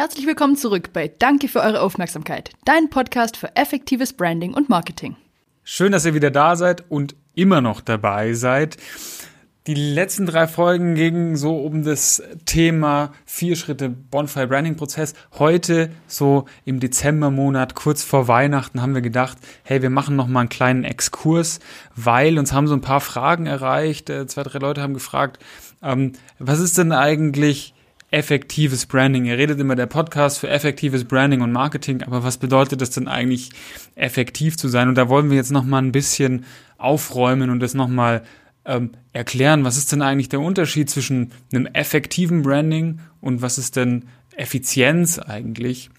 Herzlich 0.00 0.26
willkommen 0.26 0.56
zurück 0.56 0.94
bei 0.94 1.08
Danke 1.08 1.46
für 1.46 1.60
eure 1.60 1.82
Aufmerksamkeit, 1.82 2.52
dein 2.64 2.88
Podcast 2.88 3.36
für 3.36 3.54
effektives 3.54 4.14
Branding 4.14 4.54
und 4.54 4.70
Marketing. 4.70 5.14
Schön, 5.62 5.92
dass 5.92 6.06
ihr 6.06 6.14
wieder 6.14 6.30
da 6.30 6.56
seid 6.56 6.90
und 6.90 7.14
immer 7.34 7.60
noch 7.60 7.82
dabei 7.82 8.32
seid. 8.32 8.78
Die 9.66 9.74
letzten 9.74 10.24
drei 10.24 10.46
Folgen 10.46 10.94
gingen 10.94 11.36
so 11.36 11.58
um 11.58 11.82
das 11.84 12.22
Thema 12.46 13.12
vier 13.26 13.56
Schritte 13.56 13.90
Bonfire 13.90 14.46
Branding 14.46 14.76
Prozess. 14.76 15.12
Heute, 15.38 15.90
so 16.06 16.46
im 16.64 16.80
Dezembermonat, 16.80 17.74
kurz 17.74 18.02
vor 18.02 18.26
Weihnachten, 18.26 18.80
haben 18.80 18.94
wir 18.94 19.02
gedacht, 19.02 19.36
hey, 19.64 19.82
wir 19.82 19.90
machen 19.90 20.16
noch 20.16 20.28
mal 20.28 20.40
einen 20.40 20.48
kleinen 20.48 20.84
Exkurs, 20.84 21.60
weil 21.94 22.38
uns 22.38 22.54
haben 22.54 22.68
so 22.68 22.74
ein 22.74 22.80
paar 22.80 23.02
Fragen 23.02 23.44
erreicht. 23.44 24.08
Äh, 24.08 24.26
zwei, 24.26 24.44
drei 24.44 24.60
Leute 24.60 24.80
haben 24.80 24.94
gefragt, 24.94 25.44
ähm, 25.82 26.12
was 26.38 26.58
ist 26.58 26.78
denn 26.78 26.92
eigentlich 26.92 27.74
effektives 28.10 28.86
Branding? 28.86 29.24
Ihr 29.24 29.38
redet 29.38 29.60
immer 29.60 29.76
der 29.76 29.86
Podcast 29.86 30.38
für 30.38 30.48
effektives 30.48 31.04
Branding 31.04 31.40
und 31.40 31.52
Marketing, 31.52 32.02
aber 32.02 32.24
was 32.24 32.38
bedeutet 32.38 32.82
es 32.82 32.90
denn 32.90 33.08
eigentlich, 33.08 33.50
effektiv 33.94 34.56
zu 34.56 34.68
sein? 34.68 34.88
Und 34.88 34.96
da 34.96 35.08
wollen 35.08 35.30
wir 35.30 35.36
jetzt 35.36 35.52
noch 35.52 35.64
mal 35.64 35.78
ein 35.78 35.92
bisschen 35.92 36.44
aufräumen 36.78 37.50
und 37.50 37.60
das 37.60 37.74
noch 37.74 37.88
mal 37.88 38.22
ähm, 38.64 38.90
erklären, 39.12 39.64
was 39.64 39.76
ist 39.76 39.92
denn 39.92 40.02
eigentlich 40.02 40.28
der 40.28 40.40
Unterschied 40.40 40.90
zwischen 40.90 41.32
einem 41.52 41.66
effektiven 41.66 42.42
Branding 42.42 43.00
und 43.20 43.42
was 43.42 43.58
ist 43.58 43.76
denn 43.76 44.06
Effizienz 44.36 45.18
eigentlich? 45.18 45.90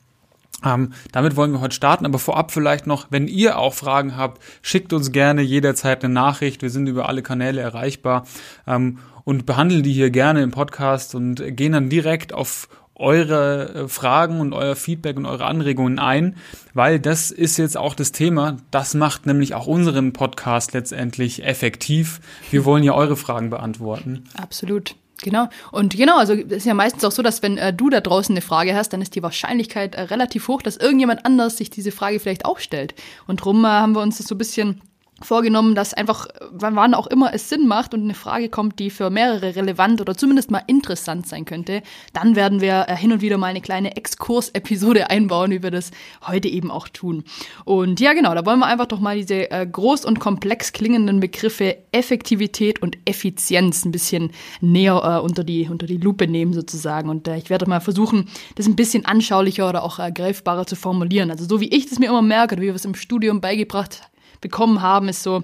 Ähm, 0.64 0.94
damit 1.12 1.36
wollen 1.36 1.52
wir 1.52 1.62
heute 1.62 1.76
starten, 1.76 2.06
aber 2.06 2.20
vorab 2.20 2.52
vielleicht 2.52 2.88
noch, 2.88 3.08
wenn 3.10 3.28
ihr 3.28 3.58
auch 3.58 3.74
Fragen 3.74 4.18
habt, 4.18 4.42
schickt 4.62 4.94
uns 4.94 5.12
gerne 5.12 5.42
jederzeit 5.42 6.04
eine 6.04 6.14
Nachricht. 6.14 6.62
Wir 6.62 6.70
sind 6.70 6.88
über 6.88 7.10
alle 7.10 7.24
Kanäle 7.24 7.62
erreichbar 7.62 8.26
ähm, 8.68 9.00
und 9.24 9.46
behandeln 9.46 9.84
die 9.84 9.94
hier 9.94 10.10
gerne 10.10 10.42
im 10.42 10.52
Podcast 10.52 11.16
und 11.16 11.56
gehen 11.56 11.74
dann 11.74 11.90
direkt 11.90 12.34
auf 12.34 12.68
eure 13.02 13.74
äh, 13.74 13.88
Fragen 13.88 14.40
und 14.40 14.54
euer 14.54 14.76
Feedback 14.76 15.18
und 15.18 15.26
eure 15.26 15.46
Anregungen 15.46 16.00
ein, 16.00 16.36
weil 16.74 17.00
das 17.00 17.32
ist 17.32 17.58
jetzt 17.58 17.76
auch 17.76 17.96
das 17.96 18.12
Thema. 18.12 18.58
Das 18.70 18.94
macht 18.94 19.26
nämlich 19.26 19.56
auch 19.56 19.68
unseren 19.68 20.14
Podcast 20.14 20.74
letztendlich 20.74 21.44
effektiv. 21.44 22.22
Wir 22.52 22.64
wollen 22.64 22.84
ja 22.84 22.94
eure 22.94 23.18
Fragen 23.18 23.50
beantworten. 23.50 24.26
Absolut. 24.36 24.96
Genau. 25.22 25.50
Und 25.72 25.96
genau, 25.96 26.18
also 26.18 26.34
es 26.34 26.52
ist 26.52 26.66
ja 26.66 26.74
meistens 26.74 27.06
auch 27.06 27.12
so, 27.12 27.22
dass 27.22 27.44
wenn 27.44 27.58
äh, 27.58 27.74
du 27.74 27.90
da 27.90 28.02
draußen 28.02 28.34
eine 28.34 28.42
Frage 28.42 28.76
hast, 28.76 28.90
dann 28.90 29.02
ist 29.02 29.16
die 29.16 29.24
Wahrscheinlichkeit 29.24 29.96
äh, 29.96 30.02
relativ 30.02 30.48
hoch, 30.48 30.62
dass 30.62 30.78
irgendjemand 30.78 31.26
anders 31.26 31.58
sich 31.58 31.70
diese 31.70 31.92
Frage 31.92 32.20
vielleicht 32.20 32.46
auch 32.46 32.60
stellt. 32.60 32.96
Und 33.28 33.44
drum 33.44 33.64
äh, 33.64 33.68
haben 33.68 33.94
wir 33.94 34.02
uns 34.02 34.18
das 34.18 34.28
so 34.28 34.36
ein 34.36 34.40
bisschen 34.40 34.82
vorgenommen, 35.24 35.76
dass 35.76 35.94
einfach, 35.94 36.28
wann 36.52 36.94
auch 36.94 37.08
immer 37.08 37.34
es 37.34 37.50
Sinn 37.50 37.68
macht 37.68 37.94
und 37.94 38.04
eine 38.04 38.14
Frage 38.14 38.50
kommt, 38.50 38.80
die 38.80 38.90
für 38.90 39.10
mehrere 39.10 39.56
relevant 39.56 40.02
oder 40.02 40.16
zumindest 40.16 40.52
mal 40.52 40.64
interessant 40.68 41.28
sein 41.28 41.46
könnte, 41.46 41.82
dann 42.14 42.36
werden 42.36 42.62
wir 42.62 42.86
äh, 42.88 42.96
hin 42.96 43.12
und 43.12 43.22
wieder 43.22 43.38
mal 43.38 43.48
eine 43.48 43.62
kleine 43.62 43.96
Exkurs-Episode 43.96 45.10
einbauen, 45.10 45.52
wie 45.52 45.64
wir 45.64 45.72
das 45.72 45.92
heute 46.26 46.48
eben 46.48 46.72
auch 46.72 46.88
tun. 46.88 47.24
Und 47.66 48.00
ja, 48.00 48.14
genau, 48.14 48.34
da 48.36 48.46
wollen 48.46 48.60
wir 48.60 48.68
einfach 48.68 48.88
doch 48.88 49.00
mal 49.00 49.18
diese 49.18 49.50
äh, 49.52 49.66
groß 49.66 50.06
und 50.06 50.20
komplex 50.20 50.74
klingenden 50.74 51.20
Begriffe 51.20 51.78
Effektivität 51.92 52.82
und 52.82 52.98
Effizienz 53.06 53.86
ein 53.86 53.92
bisschen 53.92 54.32
näher 54.62 55.02
äh, 55.04 55.24
unter, 55.24 55.44
die, 55.44 55.68
unter 55.70 55.86
die 55.86 55.98
Lupe 55.98 56.28
nehmen 56.28 56.54
sozusagen. 56.54 57.10
Und 57.10 57.28
äh, 57.28 57.38
ich 57.38 57.50
werde 57.50 57.68
mal 57.68 57.82
versuchen, 57.82 58.28
das 58.56 58.68
ein 58.68 58.76
bisschen 58.76 59.06
anschaulicher 59.06 59.68
oder 59.68 59.84
auch 59.84 60.00
äh, 60.00 60.12
greifbarer 60.12 60.66
zu 60.66 60.76
formulieren. 60.76 61.32
Also 61.32 61.46
so 61.46 61.62
wie 61.62 61.70
ich 61.70 61.90
das 61.90 62.00
mir 62.00 62.10
immer 62.10 62.22
merke 62.22 62.56
oder 62.56 62.62
wie 62.64 62.68
wir 62.68 62.76
es 62.76 62.86
im 62.86 62.96
Studium 62.96 63.42
beigebracht 63.42 64.11
bekommen 64.42 64.82
haben, 64.82 65.08
ist 65.08 65.24
so, 65.24 65.44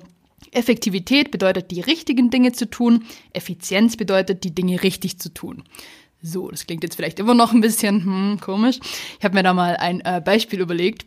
Effektivität 0.52 1.32
bedeutet, 1.32 1.72
die 1.72 1.82
richtigen 1.82 2.30
Dinge 2.30 2.52
zu 2.52 2.70
tun, 2.70 3.06
Effizienz 3.34 3.98
bedeutet, 3.98 4.44
die 4.44 4.54
Dinge 4.54 4.84
richtig 4.84 5.20
zu 5.20 5.34
tun. 5.34 5.64
So, 6.22 6.50
das 6.50 6.66
klingt 6.66 6.84
jetzt 6.84 6.96
vielleicht 6.96 7.20
immer 7.20 7.36
noch 7.36 7.54
ein 7.54 7.62
bisschen 7.62 8.04
hm, 8.04 8.40
komisch. 8.40 8.80
Ich 9.20 9.24
habe 9.24 9.36
mir 9.36 9.44
da 9.44 9.54
mal 9.54 9.78
ein 9.78 10.02
äh, 10.02 10.22
Beispiel 10.24 10.60
überlegt. 10.60 11.06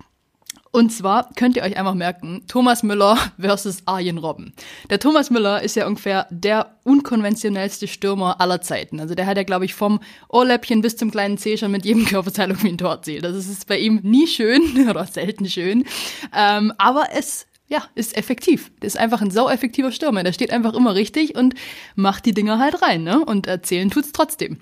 Und 0.73 0.91
zwar 0.91 1.31
könnt 1.35 1.57
ihr 1.57 1.65
euch 1.65 1.77
einfach 1.77 1.95
merken, 1.95 2.45
Thomas 2.47 2.85
Müller 2.85 3.19
versus 3.41 3.83
Arjen 3.87 4.19
Robben. 4.19 4.53
Der 4.89 5.01
Thomas 5.01 5.31
Müller 5.31 5.63
ist 5.63 5.75
ja 5.75 5.87
ungefähr 5.87 6.29
der 6.31 6.77
unkonventionellste 6.85 7.89
Stürmer 7.89 8.41
aller 8.41 8.61
Zeiten. 8.61 9.01
Also 9.01 9.17
der 9.17 9.27
hat 9.27 9.37
ja, 9.37 9.43
glaube 9.43 9.65
ich, 9.65 9.75
vom 9.75 9.99
Ohrläppchen 10.29 10.81
bis 10.81 10.97
zum 10.97 11.11
kleinen 11.11 11.39
Zeh 11.39 11.57
schon 11.57 11.73
mit 11.73 11.85
jedem 11.85 12.05
Körperteil 12.05 12.51
irgendwie 12.51 12.69
ein 12.69 12.79
Tor 12.79 13.03
zählt. 13.03 13.25
Das 13.25 13.35
ist 13.35 13.67
bei 13.67 13.79
ihm 13.79 13.99
nie 14.05 14.29
schön 14.29 14.63
oder 14.89 15.05
selten 15.07 15.49
schön. 15.49 15.87
Ähm, 16.33 16.73
aber 16.79 17.09
es 17.17 17.47
ja, 17.71 17.85
ist 17.95 18.17
effektiv. 18.17 18.73
Der 18.83 18.89
ist 18.89 18.99
einfach 18.99 19.23
ein 19.23 19.31
sau 19.31 19.49
effektiver 19.49 19.93
Stürmer. 19.93 20.25
Der 20.25 20.33
steht 20.33 20.51
einfach 20.51 20.75
immer 20.75 20.95
richtig 20.95 21.37
und 21.37 21.55
macht 21.95 22.27
die 22.27 22.35
Dinger 22.35 22.59
halt 22.59 22.83
rein, 22.83 23.05
ne? 23.05 23.25
Und 23.25 23.47
erzählen 23.47 23.91
tut's 23.91 24.11
trotzdem. 24.13 24.59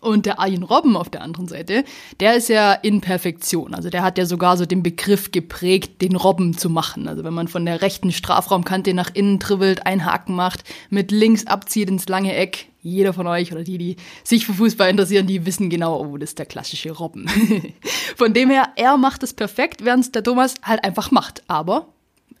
Und 0.00 0.26
der 0.26 0.38
Arjen 0.38 0.62
Robben 0.62 0.96
auf 0.96 1.10
der 1.10 1.22
anderen 1.22 1.48
Seite, 1.48 1.82
der 2.20 2.36
ist 2.36 2.48
ja 2.48 2.72
in 2.72 3.00
Perfektion. 3.00 3.74
Also 3.74 3.90
der 3.90 4.02
hat 4.02 4.18
ja 4.18 4.26
sogar 4.26 4.56
so 4.56 4.66
den 4.66 4.82
Begriff 4.82 5.32
geprägt, 5.32 6.00
den 6.00 6.14
Robben 6.14 6.56
zu 6.56 6.70
machen. 6.70 7.08
Also 7.08 7.24
wenn 7.24 7.34
man 7.34 7.48
von 7.48 7.64
der 7.64 7.82
rechten 7.82 8.12
Strafraumkante 8.12 8.94
nach 8.94 9.10
innen 9.14 9.38
dribbelt, 9.40 9.86
einen 9.86 10.04
Haken 10.04 10.34
macht, 10.34 10.62
mit 10.90 11.10
links 11.10 11.46
abzieht 11.46 11.88
ins 11.88 12.08
lange 12.08 12.36
Eck. 12.36 12.68
Jeder 12.82 13.14
von 13.14 13.26
euch 13.26 13.50
oder 13.50 13.64
die, 13.64 13.78
die 13.78 13.96
sich 14.24 14.44
für 14.46 14.52
Fußball 14.52 14.90
interessieren, 14.90 15.26
die 15.26 15.46
wissen 15.46 15.70
genau, 15.70 15.98
oh, 16.00 16.18
das 16.18 16.30
ist 16.30 16.38
der 16.38 16.46
klassische 16.46 16.92
Robben. 16.92 17.26
von 18.16 18.34
dem 18.34 18.50
her, 18.50 18.68
er 18.76 18.98
macht 18.98 19.22
es 19.22 19.32
perfekt, 19.32 19.84
während 19.84 20.04
es 20.04 20.12
der 20.12 20.22
Thomas 20.22 20.54
halt 20.62 20.84
einfach 20.84 21.10
macht. 21.10 21.42
Aber 21.48 21.94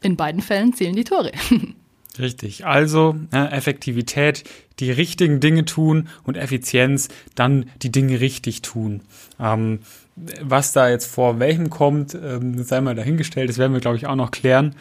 in 0.04 0.16
beiden 0.16 0.42
Fällen 0.42 0.72
zählen 0.72 0.94
die 0.94 1.04
Tore. 1.04 1.32
Richtig. 2.18 2.64
Also 2.64 3.16
ja, 3.32 3.46
Effektivität, 3.48 4.44
die 4.78 4.90
richtigen 4.90 5.40
Dinge 5.40 5.64
tun 5.64 6.08
und 6.22 6.36
Effizienz, 6.36 7.08
dann 7.34 7.66
die 7.82 7.90
Dinge 7.90 8.20
richtig 8.20 8.62
tun. 8.62 9.00
Ähm, 9.40 9.80
was 10.16 10.72
da 10.72 10.88
jetzt 10.88 11.06
vor 11.06 11.40
welchem 11.40 11.70
kommt, 11.70 12.14
ähm, 12.14 12.62
sei 12.62 12.80
mal 12.80 12.94
dahingestellt, 12.94 13.48
das 13.48 13.58
werden 13.58 13.72
wir, 13.72 13.80
glaube 13.80 13.96
ich, 13.96 14.06
auch 14.06 14.14
noch 14.14 14.30
klären. 14.30 14.76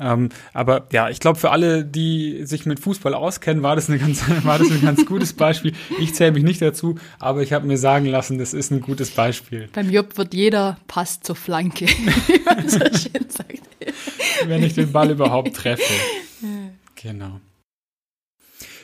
Ähm, 0.00 0.30
aber 0.54 0.86
ja, 0.92 1.10
ich 1.10 1.20
glaube, 1.20 1.38
für 1.38 1.50
alle, 1.50 1.84
die 1.84 2.46
sich 2.46 2.64
mit 2.64 2.80
Fußball 2.80 3.12
auskennen, 3.12 3.62
war 3.62 3.76
das, 3.76 3.90
eine 3.90 3.98
ganz, 3.98 4.22
war 4.44 4.58
das 4.58 4.70
ein 4.70 4.80
ganz 4.80 5.04
gutes 5.04 5.34
Beispiel. 5.34 5.74
Ich 6.00 6.14
zähle 6.14 6.32
mich 6.32 6.42
nicht 6.42 6.62
dazu, 6.62 6.94
aber 7.18 7.42
ich 7.42 7.52
habe 7.52 7.66
mir 7.66 7.76
sagen 7.76 8.06
lassen, 8.06 8.38
das 8.38 8.54
ist 8.54 8.70
ein 8.70 8.80
gutes 8.80 9.10
Beispiel. 9.10 9.68
Beim 9.74 9.90
Jupp 9.90 10.16
wird 10.16 10.32
jeder 10.32 10.78
Pass 10.86 11.20
zur 11.20 11.36
Flanke, 11.36 11.86
wie 12.26 12.40
man 12.44 12.66
so 12.66 12.78
schön 12.78 13.28
sagt. 13.28 13.57
Wenn 14.46 14.62
ich 14.62 14.74
den 14.74 14.92
Ball 14.92 15.10
überhaupt 15.10 15.54
treffe. 15.54 15.92
Genau. 16.94 17.40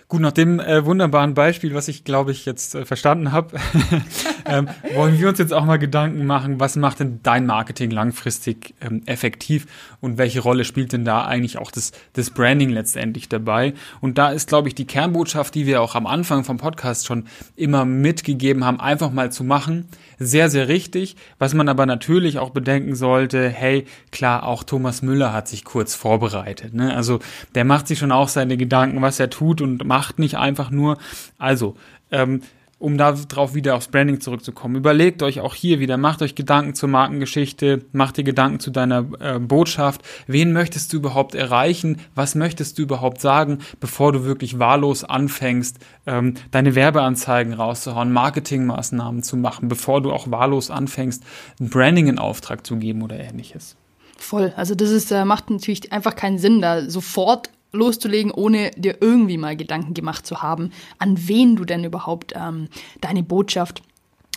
Gut, 0.09 0.21
nach 0.21 0.33
dem 0.33 0.61
äh, 0.61 0.85
wunderbaren 0.85 1.35
Beispiel, 1.35 1.75
was 1.75 1.89
ich 1.89 2.05
glaube 2.05 2.31
ich 2.31 2.45
jetzt 2.45 2.75
äh, 2.75 2.85
verstanden 2.85 3.33
habe, 3.33 3.59
ähm, 4.47 4.69
wollen 4.95 5.19
wir 5.19 5.29
uns 5.29 5.39
jetzt 5.39 5.53
auch 5.53 5.65
mal 5.65 5.79
Gedanken 5.79 6.27
machen, 6.27 6.61
was 6.61 6.77
macht 6.77 7.01
denn 7.01 7.21
dein 7.23 7.47
Marketing 7.47 7.91
langfristig 7.91 8.75
ähm, 8.81 9.03
effektiv 9.07 9.67
und 10.01 10.19
welche 10.19 10.41
Rolle 10.41 10.65
spielt 10.65 10.93
denn 10.93 11.05
da 11.05 11.25
eigentlich 11.25 11.59
auch 11.59 11.71
das, 11.71 11.93
das 12.13 12.31
Branding 12.31 12.71
letztendlich 12.71 13.29
dabei? 13.29 13.75
Und 14.01 14.19
da 14.19 14.31
ist, 14.31 14.49
glaube 14.49 14.69
ich, 14.69 14.75
die 14.75 14.87
Kernbotschaft, 14.87 15.55
die 15.55 15.67
wir 15.67 15.83
auch 15.83 15.95
am 15.95 16.07
Anfang 16.07 16.45
vom 16.45 16.57
Podcast 16.57 17.07
schon 17.07 17.25
immer 17.57 17.85
mitgegeben 17.85 18.65
haben, 18.65 18.81
einfach 18.81 19.11
mal 19.11 19.33
zu 19.33 19.45
machen, 19.45 19.89
sehr, 20.19 20.51
sehr 20.51 20.69
richtig. 20.69 21.17
Was 21.39 21.55
man 21.55 21.69
aber 21.69 21.87
natürlich 21.87 22.39
auch 22.39 22.51
bedenken 22.51 22.95
sollte, 22.95 23.49
hey, 23.49 23.87
klar, 24.11 24.47
auch 24.47 24.63
Thomas 24.63 25.03
Müller 25.03 25.33
hat 25.33 25.49
sich 25.49 25.65
kurz 25.65 25.95
vorbereitet. 25.95 26.75
Ne? 26.75 26.95
Also 26.95 27.21
der 27.55 27.65
macht 27.65 27.89
sich 27.89 27.99
schon 27.99 28.13
auch 28.13 28.29
seine 28.29 28.57
Gedanken, 28.57 29.03
was 29.03 29.21
er 29.21 29.31
tut 29.31 29.61
und 29.61 29.85
macht 29.85 30.19
nicht 30.19 30.37
einfach 30.37 30.71
nur. 30.71 30.99
Also, 31.39 31.77
ähm, 32.11 32.43
um 32.85 32.99
darauf 32.99 33.55
wieder 33.55 33.77
aufs 33.77 33.89
Branding 33.89 34.21
zurückzukommen. 34.21 34.77
Überlegt 34.77 35.23
euch 35.23 35.41
auch 35.41 35.55
hier 35.55 35.81
wieder, 35.81 35.97
macht 35.97 36.21
euch 36.21 36.35
Gedanken 36.35 36.75
zur 36.75 36.91
Markengeschichte, 36.91 37.87
macht 37.93 38.19
dir 38.19 38.25
Gedanken 38.25 38.61
zu 38.61 38.71
deiner 38.71 39.07
äh, 39.21 39.39
Botschaft. 39.39 40.03
Wen 40.27 40.53
möchtest 40.53 40.93
du 40.93 40.99
überhaupt 40.99 41.35
erreichen? 41.35 41.99
Was 42.15 42.35
möchtest 42.35 42.79
du 42.79 42.83
überhaupt 42.83 43.23
sagen, 43.23 43.61
bevor 43.81 44.13
du 44.13 44.25
wirklich 44.25 44.59
wahllos 44.59 45.03
anfängst, 45.03 45.79
ähm, 46.07 46.35
deine 46.51 46.75
Werbeanzeigen 46.75 47.55
rauszuhauen, 47.55 48.13
Marketingmaßnahmen 48.13 49.23
zu 49.23 49.39
machen, 49.39 49.69
bevor 49.69 50.03
du 50.03 50.13
auch 50.13 50.31
wahllos 50.31 50.71
anfängst, 50.71 51.23
ein 51.59 51.71
Branding 51.71 52.09
in 52.09 52.19
Auftrag 52.19 52.67
zu 52.67 52.77
geben 52.77 53.01
oder 53.01 53.19
ähnliches? 53.19 53.77
Voll. 54.19 54.53
Also 54.57 54.75
das 54.75 54.91
ist, 54.91 55.11
äh, 55.11 55.25
macht 55.25 55.49
natürlich 55.49 55.91
einfach 55.91 56.17
keinen 56.17 56.39
Sinn, 56.39 56.61
da 56.61 56.89
sofort 56.89 57.49
loszulegen, 57.75 58.31
ohne 58.31 58.71
dir 58.77 58.99
irgendwie 59.01 59.39
mal 59.39 59.57
Gedanken 59.57 59.95
gemacht 59.95 60.27
zu 60.27 60.43
haben, 60.43 60.71
an 60.99 61.17
wen 61.29 61.57
du 61.57 61.65
denn 61.65 61.85
überhaupt 61.85 62.33
ähm, 62.37 62.69
deine 63.01 63.23
Botschaft 63.23 63.83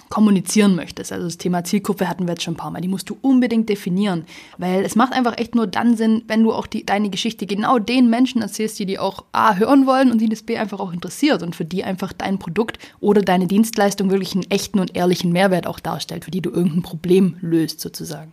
kommunizieren 0.09 0.75
möchtest. 0.75 1.11
Also 1.11 1.25
das 1.25 1.37
Thema 1.37 1.63
Zielgruppe 1.63 2.07
hatten 2.07 2.25
wir 2.25 2.33
jetzt 2.33 2.43
schon 2.43 2.53
ein 2.53 2.57
paar 2.57 2.71
Mal. 2.71 2.81
Die 2.81 2.87
musst 2.87 3.09
du 3.09 3.17
unbedingt 3.21 3.69
definieren, 3.69 4.25
weil 4.57 4.83
es 4.83 4.95
macht 4.95 5.13
einfach 5.13 5.37
echt 5.37 5.55
nur 5.55 5.67
dann 5.67 5.97
Sinn, 5.97 6.23
wenn 6.27 6.43
du 6.43 6.53
auch 6.53 6.67
die, 6.67 6.85
deine 6.85 7.09
Geschichte 7.09 7.45
genau 7.45 7.79
den 7.79 8.09
Menschen 8.09 8.41
erzählst, 8.41 8.79
die 8.79 8.85
die 8.85 8.99
auch 8.99 9.25
A 9.31 9.55
hören 9.55 9.85
wollen 9.85 10.11
und 10.11 10.19
die 10.19 10.29
das 10.29 10.43
B 10.43 10.57
einfach 10.57 10.79
auch 10.79 10.93
interessiert 10.93 11.43
und 11.43 11.55
für 11.55 11.65
die 11.65 11.83
einfach 11.83 12.13
dein 12.13 12.39
Produkt 12.39 12.79
oder 12.99 13.21
deine 13.21 13.47
Dienstleistung 13.47 14.09
wirklich 14.09 14.33
einen 14.33 14.49
echten 14.49 14.79
und 14.79 14.95
ehrlichen 14.95 15.31
Mehrwert 15.31 15.67
auch 15.67 15.79
darstellt, 15.79 16.25
für 16.25 16.31
die 16.31 16.41
du 16.41 16.51
irgendein 16.51 16.83
Problem 16.83 17.37
löst 17.41 17.81
sozusagen. 17.81 18.31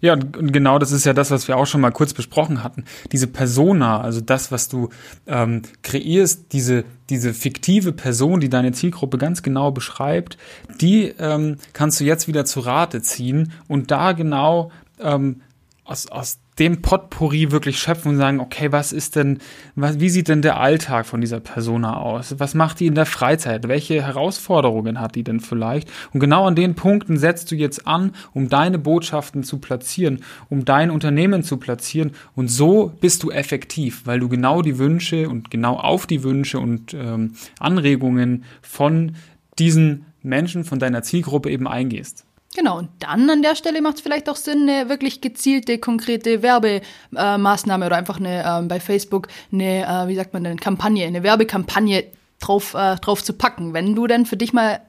Ja, 0.00 0.14
und 0.14 0.52
genau 0.52 0.78
das 0.78 0.92
ist 0.92 1.04
ja 1.04 1.12
das, 1.12 1.30
was 1.30 1.48
wir 1.48 1.56
auch 1.56 1.66
schon 1.66 1.80
mal 1.80 1.90
kurz 1.90 2.12
besprochen 2.12 2.62
hatten. 2.62 2.84
Diese 3.12 3.26
Persona, 3.26 4.00
also 4.00 4.20
das, 4.20 4.52
was 4.52 4.68
du 4.68 4.90
ähm, 5.26 5.62
kreierst, 5.82 6.52
diese, 6.52 6.84
diese 7.10 7.34
fiktive 7.34 7.92
Person, 7.92 8.40
die 8.40 8.48
deine 8.48 8.72
Zielgruppe 8.72 9.18
ganz 9.18 9.42
genau 9.42 9.70
beschreibt, 9.70 10.38
die 10.80 11.14
ähm, 11.18 11.56
kannst 11.72 12.00
du 12.00 12.04
jetzt 12.04 12.28
wieder 12.28 12.44
zu 12.44 12.60
Rate 12.60 13.02
ziehen 13.02 13.52
und 13.68 13.90
da 13.90 14.12
genau 14.12 14.70
ähm, 15.00 15.40
aus, 15.84 16.06
aus 16.06 16.38
dem 16.58 16.82
Potpourri 16.82 17.50
wirklich 17.50 17.78
schöpfen 17.78 18.12
und 18.12 18.16
sagen, 18.18 18.38
okay, 18.38 18.70
was 18.70 18.92
ist 18.92 19.16
denn, 19.16 19.38
was, 19.74 19.98
wie 19.98 20.08
sieht 20.08 20.28
denn 20.28 20.42
der 20.42 20.60
Alltag 20.60 21.06
von 21.06 21.20
dieser 21.20 21.40
Persona 21.40 21.96
aus? 21.96 22.36
Was 22.38 22.54
macht 22.54 22.80
die 22.80 22.86
in 22.86 22.94
der 22.94 23.06
Freizeit? 23.06 23.66
Welche 23.66 24.02
Herausforderungen 24.02 25.00
hat 25.00 25.16
die 25.16 25.24
denn 25.24 25.40
vielleicht? 25.40 25.90
Und 26.12 26.20
genau 26.20 26.46
an 26.46 26.54
den 26.54 26.74
Punkten 26.74 27.16
setzt 27.16 27.50
du 27.50 27.56
jetzt 27.56 27.86
an, 27.88 28.12
um 28.32 28.48
deine 28.48 28.78
Botschaften 28.78 29.42
zu 29.42 29.58
platzieren, 29.58 30.20
um 30.48 30.64
dein 30.64 30.90
Unternehmen 30.90 31.42
zu 31.42 31.56
platzieren. 31.56 32.12
Und 32.36 32.48
so 32.48 32.92
bist 33.00 33.24
du 33.24 33.30
effektiv, 33.30 34.02
weil 34.04 34.20
du 34.20 34.28
genau 34.28 34.62
die 34.62 34.78
Wünsche 34.78 35.28
und 35.28 35.50
genau 35.50 35.76
auf 35.76 36.06
die 36.06 36.22
Wünsche 36.22 36.60
und 36.60 36.94
ähm, 36.94 37.32
Anregungen 37.58 38.44
von 38.62 39.16
diesen 39.58 40.06
Menschen, 40.22 40.64
von 40.64 40.78
deiner 40.78 41.02
Zielgruppe 41.02 41.50
eben 41.50 41.66
eingehst. 41.66 42.23
Genau, 42.54 42.78
und 42.78 42.88
dann 43.00 43.28
an 43.28 43.42
der 43.42 43.56
Stelle 43.56 43.82
macht 43.82 43.96
es 43.96 44.00
vielleicht 44.00 44.28
auch 44.28 44.36
Sinn, 44.36 44.68
eine 44.68 44.88
wirklich 44.88 45.20
gezielte, 45.20 45.78
konkrete 45.78 46.40
Werbemaßnahme 46.40 47.86
oder 47.86 47.96
einfach 47.96 48.20
eine 48.20 48.44
äh, 48.44 48.66
bei 48.66 48.78
Facebook 48.78 49.26
eine, 49.52 49.84
äh, 49.84 50.08
wie 50.08 50.14
sagt 50.14 50.32
man 50.32 50.44
denn, 50.44 50.60
Kampagne, 50.60 51.04
eine 51.04 51.24
Werbekampagne 51.24 52.04
drauf, 52.38 52.74
äh, 52.74 52.94
drauf 52.96 53.24
zu 53.24 53.32
packen. 53.32 53.74
Wenn 53.74 53.96
du 53.96 54.06
denn 54.06 54.24
für 54.24 54.36
dich 54.36 54.52
mal 54.52 54.80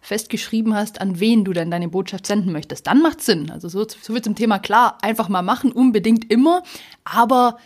festgeschrieben 0.00 0.74
hast, 0.74 1.00
an 1.00 1.20
wen 1.20 1.44
du 1.44 1.52
denn 1.52 1.70
deine 1.70 1.88
Botschaft 1.88 2.26
senden 2.26 2.52
möchtest, 2.52 2.88
dann 2.88 3.00
macht 3.00 3.22
Sinn. 3.22 3.48
Also 3.50 3.68
so, 3.68 3.86
so 3.88 4.12
viel 4.12 4.22
zum 4.22 4.34
Thema 4.34 4.58
klar, 4.58 4.98
einfach 5.00 5.28
mal 5.28 5.42
machen, 5.42 5.70
unbedingt 5.70 6.30
immer, 6.30 6.62
aber 7.04 7.58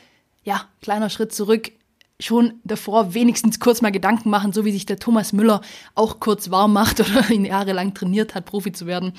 ja, 0.45 0.67
kleiner 0.83 1.11
Schritt 1.11 1.35
zurück, 1.35 1.73
schon 2.21 2.55
davor 2.65 3.15
wenigstens 3.15 3.61
kurz 3.61 3.81
mal 3.81 3.93
Gedanken 3.93 4.31
machen, 4.31 4.53
so 4.53 4.65
wie 4.65 4.73
sich 4.73 4.87
der 4.87 4.99
Thomas 4.99 5.33
Müller 5.33 5.61
auch 5.95 6.19
kurz 6.21 6.51
warm 6.51 6.73
macht 6.73 7.01
oder 7.01 7.31
ihn 7.31 7.45
jahrelang 7.45 7.95
trainiert 7.95 8.35
hat, 8.35 8.47
Profi 8.47 8.73
zu 8.73 8.87
werden. 8.87 9.13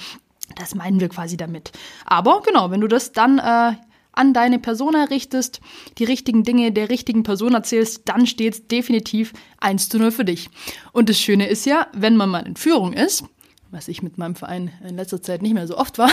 Das 0.55 0.75
meinen 0.75 0.99
wir 0.99 1.09
quasi 1.09 1.37
damit. 1.37 1.71
Aber 2.05 2.41
genau, 2.41 2.71
wenn 2.71 2.81
du 2.81 2.87
das 2.87 3.11
dann 3.11 3.39
äh, 3.39 3.73
an 4.11 4.33
deine 4.33 4.59
Person 4.59 4.95
errichtest, 4.95 5.61
die 5.97 6.03
richtigen 6.03 6.43
Dinge 6.43 6.71
der 6.71 6.89
richtigen 6.89 7.23
Person 7.23 7.53
erzählst, 7.53 8.01
dann 8.09 8.25
steht 8.25 8.53
es 8.53 8.67
definitiv 8.67 9.33
1 9.59 9.89
zu 9.89 9.99
0 9.99 10.11
für 10.11 10.25
dich. 10.25 10.49
Und 10.91 11.07
das 11.07 11.19
Schöne 11.19 11.47
ist 11.47 11.65
ja, 11.65 11.87
wenn 11.93 12.17
man 12.17 12.29
mal 12.29 12.45
in 12.45 12.55
Führung 12.55 12.93
ist, 12.93 13.23
was 13.71 13.87
ich 13.87 14.01
mit 14.01 14.17
meinem 14.17 14.35
Verein 14.35 14.71
in 14.85 14.95
letzter 14.95 15.21
Zeit 15.21 15.41
nicht 15.41 15.53
mehr 15.53 15.67
so 15.67 15.77
oft 15.77 15.99
war, 15.99 16.09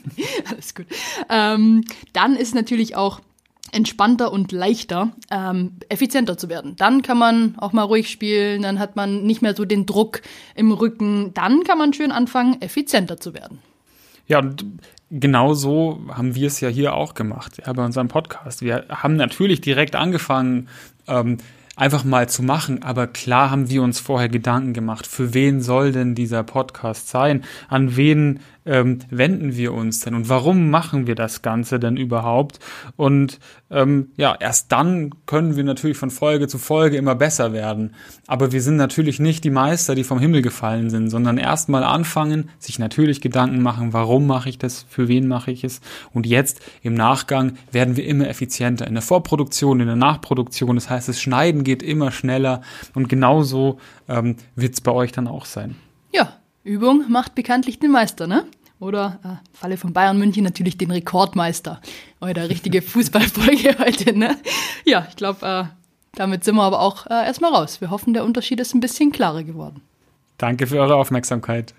alles 0.50 0.74
gut, 0.74 0.86
ähm, 1.28 1.84
dann 2.12 2.34
ist 2.34 2.54
natürlich 2.54 2.96
auch 2.96 3.20
entspannter 3.74 4.32
und 4.32 4.52
leichter, 4.52 5.12
ähm, 5.30 5.72
effizienter 5.88 6.38
zu 6.38 6.48
werden. 6.48 6.76
Dann 6.76 7.02
kann 7.02 7.18
man 7.18 7.54
auch 7.58 7.72
mal 7.72 7.82
ruhig 7.82 8.08
spielen, 8.08 8.62
dann 8.62 8.78
hat 8.78 8.96
man 8.96 9.24
nicht 9.24 9.42
mehr 9.42 9.54
so 9.54 9.64
den 9.64 9.86
Druck 9.86 10.22
im 10.54 10.72
Rücken. 10.72 11.32
Dann 11.34 11.64
kann 11.64 11.78
man 11.78 11.92
schön 11.92 12.12
anfangen, 12.12 12.60
effizienter 12.60 13.18
zu 13.18 13.34
werden. 13.34 13.58
Ja, 14.26 14.38
und 14.38 14.64
genau 15.10 15.54
so 15.54 16.00
haben 16.08 16.34
wir 16.34 16.46
es 16.46 16.60
ja 16.60 16.68
hier 16.68 16.94
auch 16.94 17.14
gemacht, 17.14 17.60
ja, 17.64 17.72
bei 17.72 17.84
unserem 17.84 18.08
Podcast. 18.08 18.62
Wir 18.62 18.86
haben 18.88 19.16
natürlich 19.16 19.60
direkt 19.60 19.96
angefangen, 19.96 20.68
ähm, 21.06 21.38
einfach 21.76 22.04
mal 22.04 22.28
zu 22.28 22.42
machen. 22.42 22.82
Aber 22.82 23.06
klar 23.06 23.50
haben 23.50 23.68
wir 23.68 23.82
uns 23.82 24.00
vorher 24.00 24.28
Gedanken 24.28 24.72
gemacht, 24.72 25.06
für 25.06 25.34
wen 25.34 25.60
soll 25.60 25.92
denn 25.92 26.14
dieser 26.14 26.42
Podcast 26.42 27.08
sein? 27.08 27.44
An 27.68 27.96
wen 27.96 28.40
ähm, 28.66 29.00
wenden 29.10 29.56
wir 29.56 29.72
uns 29.74 30.00
denn 30.00 30.14
und 30.14 30.28
warum 30.28 30.70
machen 30.70 31.06
wir 31.06 31.14
das 31.14 31.42
Ganze 31.42 31.78
denn 31.78 31.96
überhaupt? 31.96 32.58
Und 32.96 33.38
ähm, 33.70 34.08
ja, 34.16 34.36
erst 34.38 34.72
dann 34.72 35.10
können 35.26 35.56
wir 35.56 35.64
natürlich 35.64 35.96
von 35.96 36.10
Folge 36.10 36.48
zu 36.48 36.58
Folge 36.58 36.96
immer 36.96 37.14
besser 37.14 37.52
werden. 37.52 37.94
Aber 38.26 38.52
wir 38.52 38.62
sind 38.62 38.76
natürlich 38.76 39.20
nicht 39.20 39.44
die 39.44 39.50
Meister, 39.50 39.94
die 39.94 40.04
vom 40.04 40.18
Himmel 40.18 40.42
gefallen 40.42 40.90
sind, 40.90 41.10
sondern 41.10 41.38
erst 41.38 41.68
mal 41.68 41.84
anfangen, 41.84 42.50
sich 42.58 42.78
natürlich 42.78 43.20
Gedanken 43.20 43.62
machen, 43.62 43.92
warum 43.92 44.26
mache 44.26 44.48
ich 44.48 44.58
das, 44.58 44.86
für 44.88 45.08
wen 45.08 45.28
mache 45.28 45.50
ich 45.50 45.64
es? 45.64 45.80
Und 46.12 46.26
jetzt 46.26 46.60
im 46.82 46.94
Nachgang 46.94 47.54
werden 47.72 47.96
wir 47.96 48.06
immer 48.06 48.28
effizienter 48.28 48.86
in 48.86 48.94
der 48.94 49.02
Vorproduktion, 49.02 49.80
in 49.80 49.86
der 49.86 49.96
Nachproduktion. 49.96 50.76
Das 50.76 50.88
heißt, 50.88 51.08
das 51.08 51.20
Schneiden 51.20 51.64
geht 51.64 51.82
immer 51.82 52.10
schneller 52.12 52.62
und 52.94 53.08
genauso 53.08 53.78
ähm, 54.08 54.36
wird 54.56 54.74
es 54.74 54.80
bei 54.80 54.92
euch 54.92 55.12
dann 55.12 55.28
auch 55.28 55.44
sein. 55.44 55.76
Übung 56.64 57.10
macht 57.10 57.34
bekanntlich 57.34 57.78
den 57.78 57.90
Meister, 57.90 58.26
ne? 58.26 58.46
Oder, 58.80 59.20
äh, 59.22 59.56
Falle 59.56 59.76
von 59.76 59.92
Bayern 59.92 60.18
München, 60.18 60.44
natürlich 60.44 60.78
den 60.78 60.90
Rekordmeister. 60.90 61.80
Eure 62.20 62.48
richtige 62.48 62.80
Fußballfolge 62.82 63.78
heute, 63.78 64.18
ne? 64.18 64.38
Ja, 64.84 65.06
ich 65.08 65.16
glaube, 65.16 65.46
äh, 65.46 65.64
damit 66.14 66.42
sind 66.42 66.56
wir 66.56 66.62
aber 66.62 66.80
auch 66.80 67.06
äh, 67.06 67.26
erstmal 67.26 67.52
raus. 67.52 67.82
Wir 67.82 67.90
hoffen, 67.90 68.14
der 68.14 68.24
Unterschied 68.24 68.60
ist 68.60 68.74
ein 68.74 68.80
bisschen 68.80 69.12
klarer 69.12 69.44
geworden. 69.44 69.82
Danke 70.38 70.66
für 70.66 70.78
eure 70.78 70.96
Aufmerksamkeit. 70.96 71.74